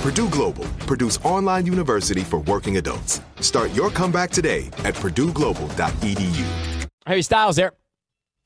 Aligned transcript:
Purdue 0.00 0.30
Global, 0.30 0.64
Purdue's 0.86 1.18
online 1.24 1.66
university 1.66 2.22
for 2.22 2.38
working 2.40 2.78
adults. 2.78 3.20
Start 3.40 3.70
your 3.74 3.90
comeback 3.90 4.30
today 4.30 4.68
at 4.82 4.94
purdueglobal.edu. 4.94 6.88
Harry 7.04 7.20
Styles 7.20 7.56
there. 7.56 7.72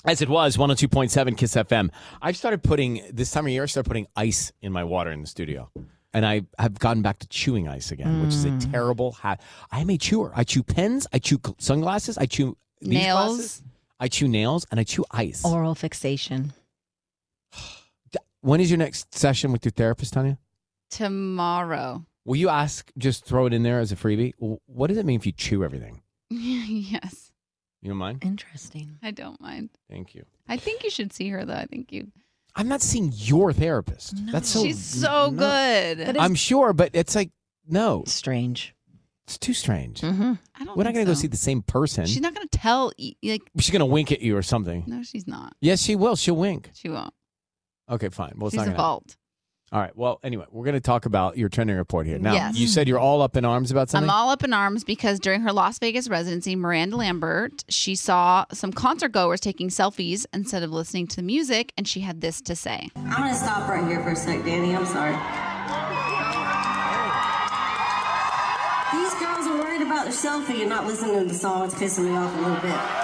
As 0.05 0.21
it 0.21 0.29
was, 0.29 0.57
102.7 0.57 1.11
KIIS 1.13 1.65
FM. 1.65 1.91
I've 2.21 2.37
started 2.37 2.65
putting, 2.65 3.03
this 3.13 3.31
time 3.31 3.47
of 3.47 3.53
year, 3.53 3.63
I 3.63 3.67
started 3.67 3.89
putting 3.89 4.09
ice 4.17 4.53
in 4.63 4.73
my 4.73 4.83
water 4.83 5.13
in 5.13 5.21
the 5.21 5.29
studio. 5.29 5.71
And 6.13 6.27
I 6.27 6.43
have 6.59 6.77
gotten 6.81 7.03
back 7.03 7.21
to 7.21 7.29
chewing 7.29 7.69
ice 7.69 7.93
again, 7.93 8.21
which 8.25 8.35
is 8.35 8.45
a 8.45 8.49
mm. 8.49 8.73
terrible 8.73 9.13
habit. 9.13 9.45
I 9.71 9.79
am 9.79 9.91
a 9.91 9.97
chewer. 9.97 10.33
I 10.35 10.43
chew 10.43 10.65
pens, 10.65 11.07
I 11.13 11.21
chew 11.21 11.39
sunglasses, 11.59 12.19
I 12.19 12.27
chew 12.27 12.57
these 12.81 12.95
Nails. 12.95 13.29
glasses, 13.29 13.63
I 14.01 14.09
chew 14.09 14.27
nails, 14.27 14.67
and 14.73 14.81
I 14.81 14.83
chew 14.83 15.05
ice. 15.13 15.45
Oral 15.45 15.77
fixation. 15.77 16.53
When 18.41 18.61
is 18.61 18.71
your 18.71 18.77
next 18.77 19.15
session 19.15 19.53
with 19.53 19.65
your 19.65 19.73
therapist, 19.73 20.13
Tanya? 20.13 20.37
Tomorrow. 20.91 22.05
Will 22.25 22.37
you 22.37 22.49
ask, 22.49 22.91
just 22.97 23.25
throw 23.25 23.47
it 23.47 23.53
in 23.53 23.63
there 23.63 23.81
as 23.81 23.93
a 23.93 23.97
freebie? 23.97 24.33
What 24.67 24.87
does 24.89 24.97
it 24.97 25.05
mean 25.05 25.19
if 25.21 25.27
you 25.27 25.33
chew 25.33 25.63
everything? 25.65 26.01
yes, 26.31 27.33
You 27.83 27.89
don't 27.91 27.99
mind? 27.99 28.25
Interesting. 28.25 28.99
I 29.03 29.11
don't 29.11 29.41
mind. 29.41 29.71
Thank 29.91 30.15
you. 30.15 30.25
I 30.49 30.57
think 30.57 30.83
you 30.85 30.91
should 30.91 31.13
see 31.13 31.29
her 31.29 31.45
though. 31.45 31.55
I 31.55 31.67
think 31.67 31.93
you. 31.93 32.09
I'm 32.57 32.69
not 32.69 32.81
seeing 32.81 33.13
your 33.15 33.53
therapist. 33.53 34.15
That's 34.33 34.49
so. 34.49 34.63
She's 34.63 34.83
so 34.83 35.31
no. 35.31 35.39
good. 35.39 35.99
That 35.99 36.17
is 36.17 36.23
I'm 36.23 36.35
sure, 36.35 36.73
but 36.73 36.91
it's 36.95 37.15
like, 37.15 37.31
no, 37.69 38.05
strange. 38.07 38.75
it's 39.27 39.37
too 39.39 39.53
strange. 39.53 40.01
Mm-hmm. 40.01 40.35
I 40.55 40.65
don't. 40.65 40.77
We're 40.77 40.85
not 40.85 40.95
going 40.95 41.05
to 41.05 41.11
go 41.11 41.15
see 41.15 41.27
the 41.27 41.37
same 41.37 41.63
person. 41.63 42.07
She's 42.07 42.21
not 42.21 42.35
going 42.35 42.47
to 42.49 42.59
tell. 42.59 42.93
Like, 43.23 43.43
She's 43.59 43.71
going 43.71 43.81
to 43.81 43.87
wink 43.87 44.13
at 44.13 44.21
you 44.23 44.37
or 44.37 44.43
something. 44.43 44.85
no, 44.87 45.03
she's 45.03 45.27
not. 45.27 45.55
Yes, 45.61 45.83
she 45.83 45.97
will. 45.97 46.15
She'll 46.17 46.37
wink. 46.37 46.71
She 46.75 46.89
won't. 46.89 47.13
Okay, 47.91 48.09
fine. 48.09 48.35
Well, 48.37 48.47
it's 48.47 48.55
she's 48.55 48.59
not 48.59 48.69
a 48.69 48.71
gonna 48.71 48.77
vault. 48.79 49.17
All 49.75 49.81
right. 49.81 49.97
Well, 49.97 50.21
anyway, 50.23 50.45
we're 50.53 50.65
going 50.65 50.75
to 50.77 50.81
talk 50.81 51.05
about 51.05 51.37
your 51.37 51.49
trending 51.49 51.77
report 51.77 52.07
here. 52.07 52.17
Now, 52.21 52.33
Yes. 52.35 52.57
you 52.57 52.69
said 52.69 52.87
you're 52.87 53.01
all 53.01 53.21
up 53.23 53.37
in 53.37 53.45
arms 53.45 53.73
about 53.73 53.91
something. 53.91 54.09
I'm 54.09 54.15
all 54.17 54.31
up 54.31 54.45
in 54.45 54.53
arms 54.53 54.85
because 54.85 55.19
during 55.19 55.41
her 55.41 55.53
Las 55.53 55.81
Vegas 55.81 56.09
residency, 56.09 56.55
Miranda 56.55 56.95
Lambert, 56.97 57.65
she 57.69 57.97
saw 57.97 58.45
some 58.53 58.73
concert 58.73 59.11
goers 59.11 59.41
taking 59.41 59.71
selfies 59.71 60.27
instead 60.33 60.63
of 60.63 60.71
listening 60.71 61.09
to 61.09 61.17
the 61.17 61.23
music, 61.23 61.73
and 61.77 61.89
she 61.89 62.01
had 62.03 62.21
this 62.21 62.41
to 62.43 62.55
say. 62.55 62.89
I'm 62.95 63.11
gonna 63.11 63.35
stop 63.35 63.69
right 63.69 63.85
here 63.89 64.01
for 64.05 64.11
a 64.11 64.17
sec, 64.17 64.45
Danny. 64.45 64.77
I'm 64.77 64.87
sorry. 64.87 65.11
These 68.93 69.15
girls 69.15 69.47
are 69.49 69.59
worried 69.59 69.83
about 69.83 70.05
their 70.05 70.13
selfie 70.13 70.61
and 70.61 70.69
not 70.69 70.87
listening 70.87 71.19
to 71.19 71.25
the 71.25 71.35
song. 71.35 71.65
It's 71.65 71.75
pissing 71.75 72.05
me 72.05 72.13
off 72.13 72.33
a 72.37 72.41
little 72.41 72.61
bit. 72.63 73.04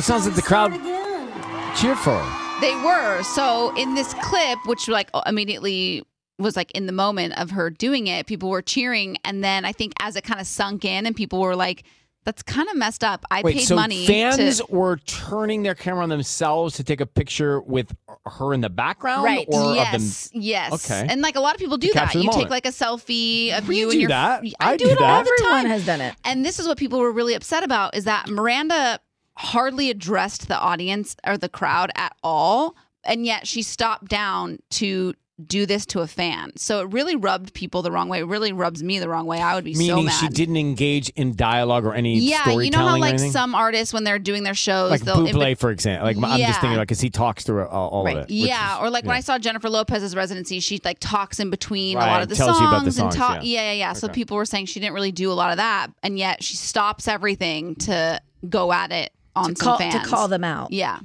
It 0.00 0.04
sounds 0.04 0.26
like 0.26 0.34
the 0.34 0.42
crowd 0.42 0.72
Start 0.72 0.86
again. 0.86 1.76
cheered 1.76 1.98
for 1.98 2.18
her. 2.18 2.60
They 2.60 2.74
were. 2.84 3.22
So 3.22 3.74
in 3.76 3.94
this 3.94 4.12
clip, 4.14 4.58
which 4.66 4.88
like 4.88 5.10
immediately 5.26 6.02
was 6.38 6.56
like 6.56 6.70
in 6.72 6.86
the 6.86 6.92
moment 6.92 7.38
of 7.38 7.50
her 7.52 7.70
doing 7.70 8.06
it, 8.06 8.26
people 8.26 8.50
were 8.50 8.62
cheering. 8.62 9.16
And 9.24 9.42
then 9.44 9.64
I 9.64 9.72
think 9.72 9.92
as 10.00 10.16
it 10.16 10.24
kind 10.24 10.40
of 10.40 10.46
sunk 10.46 10.84
in 10.84 11.06
and 11.06 11.14
people 11.14 11.40
were 11.40 11.54
like, 11.56 11.84
that's 12.24 12.42
kind 12.42 12.68
of 12.68 12.76
messed 12.76 13.02
up. 13.02 13.24
I 13.30 13.40
Wait, 13.40 13.56
paid 13.56 13.62
so 13.64 13.76
money 13.76 14.06
fans 14.06 14.58
to 14.58 14.66
were 14.68 14.96
turning 14.98 15.62
their 15.62 15.74
camera 15.74 16.02
on 16.02 16.10
themselves 16.10 16.76
to 16.76 16.84
take 16.84 17.00
a 17.00 17.06
picture 17.06 17.62
with 17.62 17.94
her 18.26 18.52
in 18.52 18.60
the 18.60 18.68
background, 18.68 19.24
Right. 19.24 19.46
Or 19.50 19.74
yes. 19.74 20.26
of 20.26 20.32
them. 20.32 20.42
yes. 20.42 20.72
Okay. 20.90 21.06
And 21.10 21.22
like 21.22 21.36
a 21.36 21.40
lot 21.40 21.54
of 21.54 21.60
people 21.60 21.78
do 21.78 21.88
To 21.88 21.94
that. 21.94 22.00
capture 22.04 22.18
the 22.18 22.24
You 22.24 22.30
take 22.32 22.50
like 22.50 22.66
a 22.66 22.70
selfie 22.70 23.56
of 23.56 23.66
We 23.68 23.78
you 23.78 23.86
do 23.86 23.90
and 23.92 24.00
your 24.02 24.08
that. 24.10 24.42
I, 24.60 24.72
I 24.72 24.76
do 24.76 24.84
do 24.84 24.90
it 24.90 24.98
all 25.00 25.06
that. 25.06 25.24
the 25.24 25.42
time. 25.44 25.52
Everyone 25.56 25.70
has 25.70 25.86
done 25.86 26.00
it. 26.02 26.14
And 26.24 26.44
this 26.44 26.58
is 26.58 26.68
what 26.68 26.76
people 26.76 26.98
were 27.00 27.10
really 27.12 27.32
upset 27.34 27.62
about 27.64 27.96
is 27.96 28.04
that 28.04 28.28
Miranda 28.28 29.00
hardly 29.40 29.90
addressed 29.90 30.48
the 30.48 30.58
audience 30.58 31.16
or 31.26 31.36
the 31.38 31.48
crowd 31.48 31.90
at 31.96 32.14
all. 32.22 32.76
And 33.04 33.24
yet 33.24 33.46
she 33.46 33.62
stopped 33.62 34.08
down 34.08 34.58
to 34.70 35.14
do 35.46 35.64
this 35.64 35.86
to 35.86 36.00
a 36.00 36.06
fan. 36.06 36.52
So 36.56 36.80
it 36.82 36.92
really 36.92 37.16
rubbed 37.16 37.54
people 37.54 37.80
the 37.80 37.90
wrong 37.90 38.10
way. 38.10 38.18
It 38.18 38.26
really 38.26 38.52
rubs 38.52 38.82
me 38.82 38.98
the 38.98 39.08
wrong 39.08 39.24
way. 39.24 39.40
I 39.40 39.54
would 39.54 39.64
be 39.64 39.72
so 39.72 39.78
Meaning 39.78 40.04
mad. 40.04 40.20
she 40.20 40.28
didn't 40.28 40.58
engage 40.58 41.08
in 41.16 41.34
dialogue 41.34 41.86
or 41.86 41.94
any 41.94 42.18
yeah, 42.18 42.46
you 42.50 42.68
know 42.70 42.86
how 42.86 42.98
like 42.98 43.18
some 43.18 43.54
artists 43.54 43.94
when 43.94 44.04
they're 44.04 44.18
doing 44.18 44.42
their 44.42 44.52
shows, 44.52 44.90
like 44.90 45.00
they'll 45.00 45.16
Buble, 45.26 45.56
for 45.56 45.70
example. 45.70 46.06
Like 46.06 46.18
I'm 46.18 46.38
just 46.40 46.60
thinking, 46.60 46.76
like, 46.76 46.88
because 46.88 47.00
he 47.00 47.08
talks 47.08 47.44
through 47.44 47.66
all, 47.68 47.88
all 47.88 48.04
Right. 48.04 48.18
of 48.18 48.24
it. 48.24 48.30
Yeah, 48.30 48.76
is- 48.76 48.82
or 48.82 48.90
like 48.90 49.06
when. 49.06 49.16
I 49.16 49.20
saw 49.20 49.38
Jennifer 49.38 49.70
Lopez's 49.70 50.14
residency, 50.14 50.60
she 50.60 50.78
like 50.84 50.98
talks 51.00 51.40
in 51.40 51.48
between 51.48 51.96
a 51.96 52.00
lot 52.00 52.20
of 52.22 52.28
the 52.28 52.34
tells 52.34 52.58
songs, 52.58 52.84
the 52.84 52.92
songs, 52.92 53.14
and 53.14 53.18
talk. 53.18 53.36
yeah. 53.36 53.62
Yeah, 53.62 53.72
yeah, 53.72 53.78
yeah. 53.78 53.92
So 53.94 54.08
people 54.08 54.36
were 54.36 54.44
saying 54.44 54.66
she 54.66 54.78
didn't 54.78 54.92
really 54.92 55.12
do 55.12 55.32
a 55.32 55.34
lot 55.34 55.52
of 55.52 55.56
that, 55.56 55.86
and 56.02 56.18
yet 56.18 56.44
she 56.44 56.56
stops 56.56 57.08
everything 57.08 57.76
to 57.76 58.20
go 58.46 58.72
at 58.72 58.92
it 58.92 59.10
on 59.36 59.54
To 59.54 59.64
some 59.64 59.78
call, 59.78 59.90
to 59.90 59.98
call 60.00 60.28
them 60.28 60.44
out. 60.44 60.72
Yeah, 60.72 60.98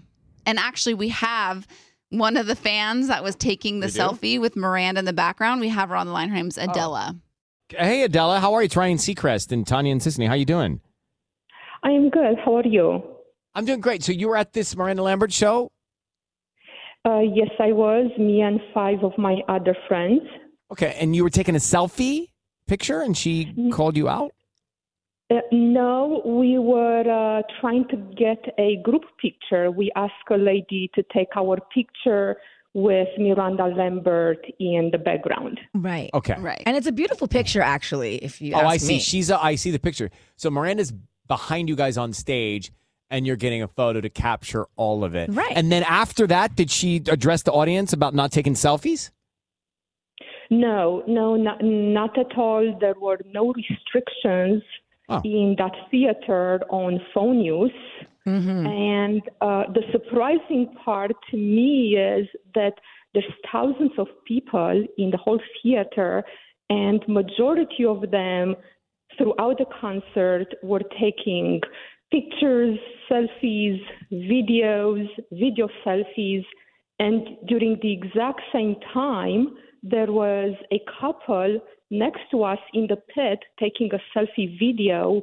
and 0.45 0.59
actually 0.59 0.93
we 0.95 1.09
have 1.09 1.67
one 2.09 2.37
of 2.37 2.47
the 2.47 2.55
fans 2.55 3.07
that 3.07 3.23
was 3.23 3.35
taking 3.35 3.79
the 3.79 3.87
We 3.87 3.91
do? 3.91 3.99
selfie 3.99 4.39
with 4.41 4.55
Miranda 4.55 4.99
in 4.99 5.05
the 5.05 5.13
background. 5.13 5.61
We 5.61 5.69
have 5.69 5.89
her 5.89 5.95
on 5.95 6.07
the 6.07 6.13
line. 6.13 6.29
Her 6.29 6.35
name's 6.35 6.57
Adela. 6.57 7.15
Hey, 7.69 8.03
Adela, 8.03 8.39
how 8.39 8.53
are 8.53 8.61
you? 8.61 8.65
It's 8.65 8.75
Ryan 8.75 8.97
Seacrest 8.97 9.51
and 9.51 9.65
Tanya 9.65 9.91
and 9.91 9.99
Sisanie. 10.01 10.27
How 10.27 10.33
are 10.33 10.37
you 10.37 10.45
doing? 10.45 10.81
I 11.83 11.89
am 11.91 12.09
good. 12.09 12.37
How 12.43 12.57
are 12.57 12.65
you? 12.67 13.01
I'm 13.55 13.65
doing 13.65 13.81
great. 13.81 14.03
So 14.03 14.11
you 14.11 14.27
were 14.27 14.37
at 14.37 14.53
this 14.53 14.75
Miranda 14.75 15.01
Lambert 15.03 15.31
show? 15.33 15.71
Uh, 17.05 17.19
yes, 17.19 17.49
I 17.59 17.71
was. 17.71 18.11
Me 18.17 18.41
and 18.41 18.59
five 18.73 19.03
of 19.03 19.11
my 19.17 19.37
other 19.47 19.75
friends. 19.87 20.21
Okay, 20.71 20.95
and 20.99 21.15
you 21.15 21.23
were 21.23 21.29
taking 21.29 21.55
a 21.55 21.59
selfie 21.59 22.29
picture 22.67 23.01
and 23.01 23.15
she 23.15 23.45
Mm. 23.57 23.71
called 23.71 23.95
you 23.97 24.09
out? 24.09 24.31
Uh, 25.31 25.37
no, 25.51 26.21
we 26.23 26.59
were 26.59 27.01
uh, 27.01 27.41
trying 27.59 27.87
to 27.89 27.97
get 28.15 28.53
a 28.59 28.77
group 28.83 29.03
picture. 29.19 29.71
We 29.71 29.91
asked 29.95 30.13
a 30.29 30.37
lady 30.37 30.91
to 30.93 31.03
take 31.13 31.29
our 31.35 31.57
picture 31.73 32.37
with 32.75 33.07
Miranda 33.17 33.67
Lambert 33.67 34.45
in 34.59 34.89
the 34.91 34.97
background. 34.97 35.59
Right. 35.73 36.09
Okay. 36.13 36.35
Right. 36.37 36.61
And 36.65 36.77
it's 36.77 36.87
a 36.87 36.91
beautiful 36.91 37.27
picture, 37.27 37.61
actually. 37.61 38.17
If 38.17 38.39
you 38.41 38.53
Oh, 38.53 38.59
ask 38.59 38.67
I 38.67 38.77
see. 38.77 38.93
me. 38.95 38.99
She's 38.99 39.29
a, 39.31 39.41
I 39.43 39.55
see 39.55 39.71
the 39.71 39.79
picture. 39.79 40.11
So 40.35 40.49
Miranda's 40.51 40.93
behind 41.27 41.69
you 41.69 41.75
guys 41.75 41.97
on 41.97 42.13
stage, 42.13 42.71
and 43.09 43.25
you're 43.25 43.35
getting 43.37 43.63
a 43.63 43.67
photo 43.67 44.01
to 44.01 44.09
capture 44.09 44.67
all 44.75 45.03
of 45.03 45.15
it. 45.15 45.29
Right. 45.31 45.53
And 45.55 45.71
then 45.71 45.83
after 45.83 46.27
that, 46.27 46.55
did 46.55 46.69
she 46.69 46.97
address 47.09 47.43
the 47.43 47.51
audience 47.51 47.93
about 47.93 48.13
not 48.13 48.31
taking 48.31 48.53
selfies? 48.53 49.09
No, 50.51 51.03
no, 51.07 51.35
not, 51.35 51.63
not 51.63 52.17
at 52.19 52.37
all. 52.37 52.77
There 52.79 52.93
were 52.99 53.19
no 53.33 53.53
restrictions 53.53 54.61
Oh. 55.07 55.21
in 55.23 55.55
that 55.59 55.73
theater 55.91 56.61
on 56.69 56.99
phone 57.13 57.39
use. 57.39 57.71
And 58.65 59.21
uh, 59.39 59.65
the 59.71 59.83
surprising 59.91 60.73
part 60.83 61.11
to 61.29 61.37
me 61.37 61.95
is 61.95 62.27
that 62.55 62.73
there's 63.13 63.31
thousands 63.51 63.91
of 63.99 64.07
people 64.27 64.83
in 64.97 65.11
the 65.11 65.17
whole 65.17 65.39
theater, 65.61 66.23
and 66.71 67.07
majority 67.07 67.85
of 67.85 68.09
them 68.09 68.55
throughout 69.15 69.59
the 69.59 69.65
concert 69.79 70.55
were 70.63 70.81
taking 70.99 71.61
pictures, 72.11 72.79
selfies, 73.09 73.79
videos, 74.11 75.07
video 75.31 75.69
selfies, 75.85 76.45
and 76.97 77.27
during 77.47 77.77
the 77.81 77.93
exact 77.93 78.41
same 78.51 78.75
time, 78.93 79.55
there 79.83 80.11
was 80.11 80.55
a 80.71 80.81
couple 80.99 81.59
next 81.91 82.21
to 82.31 82.43
us 82.43 82.59
in 82.73 82.87
the 82.87 82.95
pit 82.95 83.39
taking 83.59 83.89
a 83.93 83.99
selfie 84.17 84.57
video. 84.59 85.21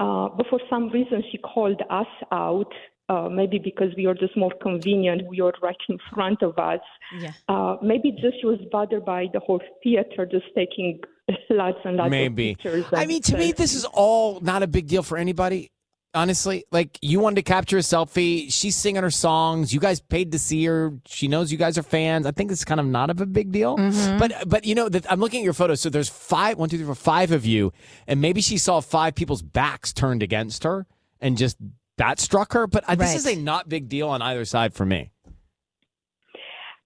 Uh, 0.00 0.28
but 0.36 0.46
for 0.48 0.60
some 0.70 0.88
reason, 0.90 1.22
she 1.30 1.38
called 1.38 1.82
us 1.90 2.06
out. 2.32 2.72
Uh, 3.10 3.26
maybe 3.26 3.58
because 3.58 3.88
we 3.96 4.04
are 4.04 4.12
just 4.12 4.36
more 4.36 4.52
convenient, 4.60 5.26
we 5.28 5.40
are 5.40 5.52
right 5.62 5.78
in 5.88 5.98
front 6.12 6.42
of 6.42 6.58
us. 6.58 6.80
Yeah. 7.18 7.32
Uh, 7.48 7.76
maybe 7.82 8.10
just 8.12 8.38
she 8.38 8.46
was 8.46 8.58
bothered 8.70 9.06
by 9.06 9.28
the 9.32 9.40
whole 9.40 9.62
theater 9.82 10.26
just 10.26 10.44
taking 10.54 11.00
lots 11.50 11.78
and 11.84 11.96
lots 11.96 12.10
Maybe. 12.10 12.50
of 12.50 12.58
pictures. 12.58 12.84
I 12.92 13.06
mean, 13.06 13.22
to 13.22 13.38
me, 13.38 13.52
this 13.52 13.74
is 13.74 13.86
all 13.86 14.40
not 14.40 14.62
a 14.62 14.66
big 14.66 14.88
deal 14.88 15.02
for 15.02 15.16
anybody. 15.16 15.70
Honestly, 16.14 16.64
like 16.72 16.98
you 17.02 17.20
wanted 17.20 17.36
to 17.36 17.42
capture 17.42 17.76
a 17.76 17.80
selfie. 17.80 18.52
She's 18.52 18.74
singing 18.74 19.02
her 19.02 19.10
songs. 19.10 19.74
You 19.74 19.80
guys 19.80 20.00
paid 20.00 20.32
to 20.32 20.38
see 20.38 20.64
her. 20.64 20.92
She 21.06 21.28
knows 21.28 21.52
you 21.52 21.58
guys 21.58 21.76
are 21.76 21.82
fans. 21.82 22.26
I 22.26 22.30
think 22.30 22.50
it's 22.50 22.64
kind 22.64 22.80
of 22.80 22.86
not 22.86 23.10
of 23.10 23.20
a 23.20 23.26
big 23.26 23.52
deal. 23.52 23.76
But 24.18 24.48
but 24.48 24.64
you 24.64 24.74
know, 24.74 24.88
that 24.88 25.10
I'm 25.12 25.20
looking 25.20 25.40
at 25.40 25.44
your 25.44 25.52
photos. 25.52 25.80
So 25.80 25.90
there's 25.90 26.08
five, 26.08 26.56
one, 26.58 26.70
two, 26.70 26.78
three, 26.78 26.86
four, 26.86 26.94
five 26.94 27.30
of 27.30 27.44
you, 27.44 27.72
and 28.06 28.20
maybe 28.20 28.40
she 28.40 28.56
saw 28.56 28.80
five 28.80 29.14
people's 29.14 29.42
backs 29.42 29.92
turned 29.92 30.22
against 30.22 30.64
her, 30.64 30.86
and 31.20 31.36
just 31.36 31.58
that 31.98 32.18
struck 32.18 32.54
her. 32.54 32.66
But 32.66 32.84
uh, 32.88 32.94
this 32.94 33.14
is 33.14 33.26
a 33.26 33.36
not 33.36 33.68
big 33.68 33.88
deal 33.88 34.08
on 34.08 34.22
either 34.22 34.46
side 34.46 34.72
for 34.72 34.86
me. 34.86 35.10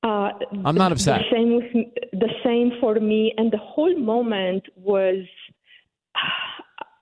Uh, 0.02 0.30
I'm 0.64 0.74
not 0.74 0.90
upset. 0.90 1.22
The 1.30 1.36
same, 1.36 1.54
with, 1.54 1.86
the 2.12 2.30
same 2.44 2.72
for 2.80 2.96
me. 2.96 3.32
And 3.36 3.52
the 3.52 3.58
whole 3.58 3.96
moment 3.96 4.64
was, 4.74 5.24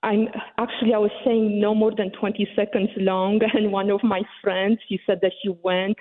I'm 0.03 0.29
actually, 0.59 0.95
I 0.95 0.99
was 0.99 1.11
saying 1.25 1.61
no 1.61 1.75
more 1.75 1.93
than 1.95 2.11
20 2.13 2.49
seconds 2.57 2.91
long. 2.97 3.41
And 3.55 3.71
one 3.73 3.91
of 3.91 4.03
my 4.03 4.23
friends, 4.43 4.79
she 4.89 4.99
said 5.07 5.21
that 5.23 5.33
she 5.43 5.51
went 5.63 5.97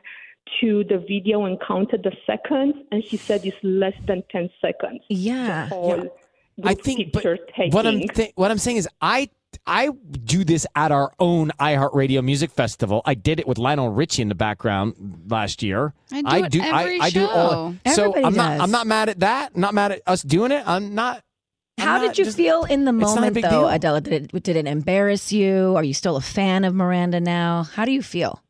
to 0.62 0.84
the 0.86 0.98
video 0.98 1.46
and 1.46 1.60
counted 1.66 2.04
the 2.04 2.12
seconds, 2.25 2.75
and 2.92 3.04
she 3.06 3.18
said 3.18 3.46
it's 3.46 3.57
less 3.62 3.94
than 4.07 4.24
10 4.31 4.50
seconds. 4.62 5.01
Yeah. 5.10 5.66
The 5.66 5.75
whole 5.75 6.18
I 6.63 6.74
think, 6.74 7.12
but 7.13 7.24
taking. 7.56 7.72
what 7.72 7.86
I'm 7.86 8.01
th- 8.01 8.34
what 8.36 8.51
I'm 8.51 8.57
saying 8.57 8.78
is, 8.78 8.88
I 9.01 9.30
I 9.66 9.90
do 9.90 10.44
this 10.44 10.66
at 10.75 10.92
our 10.92 11.13
own 11.19 11.52
iHeartRadio 11.60 12.24
Music 12.24 12.52
Festival. 12.52 13.02
I 13.06 13.13
did 13.13 13.40
it 13.40 13.48
with 13.48 13.57
Lionel 13.57 13.90
Richie 13.90 14.22
in 14.22 14.30
the 14.30 14.36
background 14.36 15.25
last 15.30 15.63
year. 15.63 15.94
I 16.12 16.48
do 16.48 16.60
it 16.60 16.66
every 16.66 17.00
I, 17.00 17.10
do 17.10 17.25
all. 17.28 17.75
show. 17.86 17.94
So 17.94 18.16
I'm 18.16 18.34
not. 18.34 18.60
I'm 18.60 18.72
not 18.72 18.88
mad 18.88 19.10
at 19.10 19.19
that. 19.22 19.56
Not 19.56 19.74
mad 19.74 19.92
at 19.94 20.02
us 20.07 20.22
doing 20.22 20.52
it. 20.52 20.63
I'm 20.68 20.95
not. 20.95 21.24
How 21.80 22.00
did 22.00 22.18
you 22.18 22.26
just- 22.26 22.38
feel 22.38 22.64
in 22.64 22.86
the 22.86 22.92
it's 22.94 23.02
not 23.02 23.18
a 23.18 23.22
moment, 23.22 23.36
though, 23.42 23.50
deal. 23.50 23.70
Adela? 23.70 24.02
Did 24.02 24.34
it, 24.34 24.44
did 24.44 24.56
it 24.56 24.66
embarrass 24.68 25.31
you? 25.31 25.74
Are 25.76 25.84
you 25.84 25.94
still 25.94 26.16
a 26.18 26.22
fan 26.22 26.64
of 26.64 26.74
Miranda 26.76 27.20
now? 27.20 27.64
How 27.74 27.86
do 27.86 27.92
you 27.92 28.02
feel? 28.02 28.42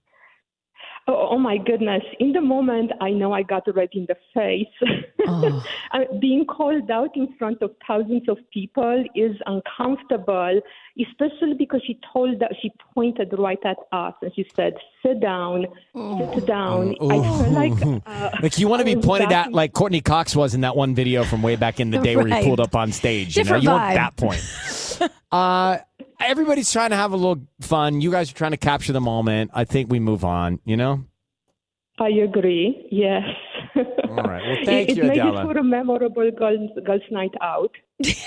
Oh, 1.12 1.30
oh 1.32 1.40
my 1.40 1.58
goodness. 1.58 2.04
In 2.20 2.34
the 2.34 2.42
moment, 2.42 2.92
I 3.02 3.10
know 3.10 3.34
I 3.34 3.42
got 3.42 3.64
red 3.76 3.90
in 3.94 4.06
the 4.08 4.16
face. 4.32 4.68
Oh. 5.28 5.64
Being 6.22 6.46
called 6.46 6.90
out 6.92 7.16
in 7.18 7.34
front 7.40 7.64
of 7.64 7.72
thousands 7.88 8.30
of 8.30 8.38
people 8.54 9.04
is 9.16 9.36
uncomfortable, 9.48 10.62
especially 11.00 11.56
because 11.58 11.82
she 11.88 12.00
told 12.14 12.40
that 12.40 12.52
she 12.62 12.72
pointed 12.94 13.34
right 13.40 13.58
at 13.66 13.78
us 13.92 14.14
and 14.22 14.32
she 14.36 14.46
said, 14.56 14.76
sit 15.04 15.20
down, 15.20 15.66
sit 16.36 16.46
down. 16.46 16.94
I 17.02 17.16
feel 17.42 17.52
like. 17.54 17.74
Uh, 18.06 18.30
Like 18.42 18.60
you 18.60 18.68
want 18.68 18.80
to 18.82 18.86
be 18.86 18.96
pointed 18.96 19.32
at 19.32 19.52
like 19.52 19.74
Courteney 19.74 20.02
Cox 20.02 20.36
was 20.36 20.54
in 20.54 20.62
that 20.62 20.76
one 20.76 20.94
video 20.96 21.24
from 21.24 21.42
way 21.42 21.56
back 21.56 21.80
in 21.80 21.90
the 21.90 21.98
day 22.00 22.16
where 22.16 22.28
he 22.28 22.32
Right. 22.34 22.44
pulled 22.46 22.60
up 22.60 22.76
on 22.76 22.92
stage. 22.92 23.36
You 23.36 23.44
know, 23.44 23.60
Different 23.60 23.64
you 23.64 23.70
want 23.72 23.84
vibe. 23.84 23.94
that 23.96 24.16
point. 24.16 25.12
uh, 25.32 25.78
everybody's 26.20 26.72
trying 26.72 26.90
to 26.92 26.96
have 26.96 27.12
a 27.12 27.18
little 27.18 27.42
fun. 27.62 28.02
You 28.02 28.12
guys 28.12 28.32
are 28.32 28.36
trying 28.36 28.52
to 28.52 28.58
capture 28.58 28.94
the 28.94 29.02
moment. 29.02 29.52
I 29.54 29.64
think 29.66 29.90
we 29.92 30.00
move 30.00 30.24
on. 30.24 30.60
You 30.66 30.78
know. 30.78 31.06
I 32.02 32.10
agree. 32.10 32.88
Yes. 32.92 33.24
All 33.76 34.16
right. 34.16 34.42
Well, 34.42 34.58
thank 34.66 34.90
it, 34.90 34.96
you, 34.98 35.04
it 35.04 35.08
made 35.08 35.18
Adela. 35.20 35.42
it 35.42 35.54
for 35.54 35.58
a 35.58 35.64
memorable 35.64 36.32
girls, 36.32 36.70
girls' 36.86 37.02
night 37.12 37.34
out. 37.42 37.72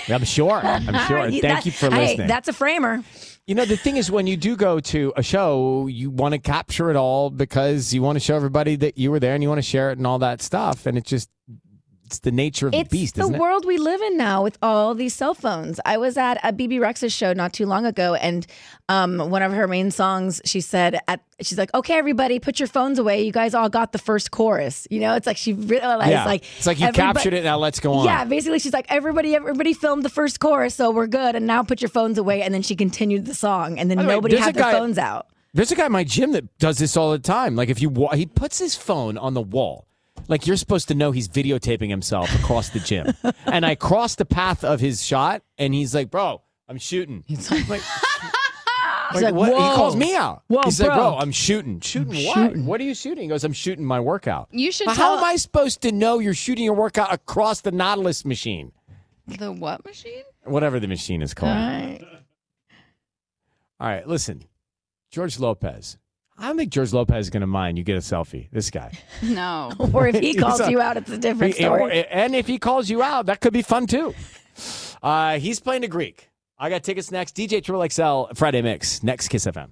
I'm 0.07 0.23
sure. 0.23 0.61
I'm 0.63 0.83
sure. 1.07 1.17
Thank 1.31 1.41
that- 1.41 1.65
you 1.65 1.71
for 1.71 1.87
listening. 1.87 1.91
hey, 1.91 2.07
listening. 2.09 2.27
that's 2.27 2.47
a 2.47 2.53
framer. 2.53 3.03
you 3.47 3.55
know, 3.55 3.65
the 3.65 3.75
thing 3.75 3.97
is, 3.97 4.11
when 4.11 4.27
you 4.27 4.37
do 4.37 4.55
go 4.55 4.79
to 4.79 5.11
a 5.17 5.23
show, 5.23 5.87
you 5.87 6.11
want 6.11 6.33
to 6.33 6.39
capture 6.39 6.91
it 6.91 6.95
all 6.95 7.31
because 7.31 7.91
you 7.95 8.03
want 8.03 8.15
to 8.15 8.19
show 8.19 8.35
everybody 8.35 8.75
that 8.75 8.99
you 8.99 9.09
were 9.09 9.19
there 9.19 9.33
and 9.33 9.41
you 9.41 9.49
want 9.49 9.57
to 9.57 9.63
share 9.63 9.89
it 9.89 9.97
and 9.97 10.05
all 10.05 10.19
that 10.19 10.43
stuff. 10.43 10.85
And 10.85 10.95
it 10.95 11.05
just, 11.05 11.31
it's 12.05 12.19
the 12.19 12.31
nature 12.31 12.67
of 12.67 12.73
It's 12.73 12.89
the 12.89 12.97
beast, 12.97 13.11
It's 13.11 13.17
the 13.17 13.21
isn't 13.23 13.35
it? 13.35 13.39
world 13.39 13.65
we 13.65 13.77
live 13.77 14.01
in 14.01 14.17
now 14.17 14.43
with 14.43 14.57
all 14.61 14.93
these 14.93 15.13
cell 15.13 15.33
phones. 15.33 15.79
I 15.85 15.97
was 15.97 16.17
at 16.17 16.37
a 16.43 16.51
Bebe 16.53 16.77
Rexha's 16.77 17.13
show 17.13 17.33
not 17.33 17.53
too 17.53 17.65
long 17.65 17.85
ago, 17.85 18.13
and 18.15 18.45
um, 18.89 19.17
one 19.29 19.41
of 19.41 19.51
her 19.53 19.67
main 19.67 19.89
songs, 19.91 20.41
she 20.45 20.61
said, 20.61 20.99
at, 21.07 21.21
"She's 21.41 21.57
like, 21.57 21.73
okay, 21.73 21.95
everybody, 21.97 22.39
put 22.39 22.59
your 22.59 22.67
phones 22.67 22.99
away. 22.99 23.23
You 23.23 23.31
guys 23.31 23.53
all 23.53 23.69
got 23.69 23.91
the 23.93 23.97
first 23.97 24.31
chorus. 24.31 24.87
You 24.91 24.99
know, 24.99 25.15
it's 25.15 25.25
like 25.25 25.37
she 25.37 25.53
realized, 25.53 26.11
yeah. 26.11 26.25
like, 26.25 26.43
it's 26.57 26.67
like 26.67 26.79
you 26.79 26.91
captured 26.91 27.33
it. 27.33 27.43
Now 27.43 27.57
let's 27.57 27.79
go 27.79 27.93
on. 27.93 28.05
Yeah, 28.05 28.25
basically, 28.25 28.59
she's 28.59 28.73
like, 28.73 28.85
everybody, 28.89 29.35
everybody 29.35 29.73
filmed 29.73 30.03
the 30.03 30.09
first 30.09 30.39
chorus, 30.39 30.75
so 30.75 30.91
we're 30.91 31.07
good. 31.07 31.35
And 31.35 31.47
now 31.47 31.63
put 31.63 31.81
your 31.81 31.89
phones 31.89 32.17
away. 32.17 32.41
And 32.41 32.53
then 32.53 32.61
she 32.61 32.75
continued 32.75 33.25
the 33.25 33.33
song, 33.35 33.79
and 33.79 33.89
then 33.89 33.97
By 33.97 34.03
the 34.03 34.09
way, 34.09 34.15
nobody 34.15 34.35
had 34.37 34.53
their 34.55 34.63
guy- 34.63 34.73
phones 34.73 34.97
out. 34.97 35.27
There's 35.55 35.71
a 35.71 35.75
guy 35.75 35.85
in 35.85 35.91
my 35.91 36.03
gym 36.03 36.31
that 36.31 36.57
does 36.57 36.79
this 36.79 36.97
all 36.97 37.11
the 37.11 37.19
time. 37.19 37.55
Like 37.55 37.69
if 37.69 37.79
you 37.79 37.87
wa- 37.89 38.15
he 38.15 38.25
puts 38.25 38.57
his 38.57 38.75
phone 38.75 39.17
on 39.19 39.35
the 39.35 39.41
wall. 39.41 39.87
Like 40.27 40.47
you're 40.47 40.57
supposed 40.57 40.87
to 40.87 40.95
know 40.95 41.11
he's 41.11 41.27
videotaping 41.27 41.89
himself 41.89 42.33
across 42.35 42.69
the 42.69 42.79
gym. 42.79 43.13
and 43.45 43.65
I 43.65 43.75
crossed 43.75 44.17
the 44.17 44.25
path 44.25 44.63
of 44.63 44.79
his 44.79 45.03
shot 45.03 45.43
and 45.57 45.73
he's 45.73 45.93
like, 45.93 46.09
"Bro, 46.09 46.41
I'm 46.67 46.77
shooting." 46.77 47.23
He's 47.27 47.49
like, 47.51 47.67
like, 47.67 47.81
like, 49.15 49.33
what? 49.33 49.49
He 49.49 49.75
calls 49.75 49.95
me 49.95 50.15
out. 50.15 50.43
Whoa, 50.47 50.61
he's 50.63 50.79
like, 50.79 50.89
bro." 50.89 50.97
"Bro, 50.97 51.17
I'm 51.17 51.31
shooting. 51.31 51.79
Shooting 51.79 52.25
what? 52.25 52.57
What 52.57 52.81
are 52.81 52.83
you 52.83 52.95
shooting?" 52.95 53.23
He 53.23 53.29
goes, 53.29 53.43
"I'm 53.43 53.53
shooting 53.53 53.85
my 53.85 53.99
workout." 53.99 54.49
You 54.51 54.71
should 54.71 54.87
How 54.87 54.93
tell 54.93 55.17
am 55.17 55.23
I 55.23 55.35
supposed 55.35 55.81
to 55.81 55.91
know 55.91 56.19
you're 56.19 56.33
shooting 56.33 56.63
your 56.63 56.75
workout 56.75 57.13
across 57.13 57.61
the 57.61 57.71
Nautilus 57.71 58.25
machine? 58.25 58.71
the 59.27 59.51
what 59.51 59.85
machine? 59.85 60.23
Whatever 60.43 60.79
the 60.79 60.87
machine 60.87 61.21
is 61.21 61.33
called. 61.33 61.51
All 61.51 61.57
right. 61.57 62.01
All 63.79 63.87
right, 63.87 64.07
listen. 64.07 64.45
George 65.11 65.39
Lopez. 65.39 65.97
I 66.37 66.47
don't 66.47 66.57
think 66.57 66.71
George 66.71 66.91
Lopez 66.93 67.25
is 67.25 67.29
going 67.29 67.41
to 67.41 67.47
mind 67.47 67.77
you 67.77 67.83
get 67.83 67.95
a 67.95 67.99
selfie. 67.99 68.49
This 68.51 68.69
guy. 68.69 68.91
No. 69.21 69.71
Or 69.93 70.07
if 70.07 70.19
he 70.19 70.33
calls 70.43 70.59
a- 70.61 70.69
you 70.71 70.81
out, 70.81 70.97
it's 70.97 71.09
a 71.11 71.17
different 71.17 71.55
He- 71.55 71.65
or- 71.65 71.77
story. 71.77 72.05
and 72.07 72.35
if 72.35 72.47
he 72.47 72.57
calls 72.57 72.89
you 72.89 73.01
out, 73.03 73.27
that 73.27 73.39
could 73.39 73.53
be 73.53 73.61
fun 73.61 73.87
too. 73.87 74.13
Uh, 75.01 75.37
he's 75.39 75.59
playing 75.59 75.81
the 75.81 75.87
Greek. 75.87 76.29
I 76.57 76.69
got 76.69 76.83
tickets 76.83 77.11
next. 77.11 77.35
DJ 77.35 77.63
Triple 77.63 77.87
XL 77.89 78.33
Friday 78.35 78.61
Mix. 78.61 79.03
Next 79.03 79.27
KIIS 79.29 79.51
FM. 79.51 79.71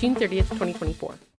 June 0.01 0.15
30th, 0.15 0.49
2024. 0.49 1.30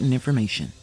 important 0.00 0.14
information. 0.14 0.79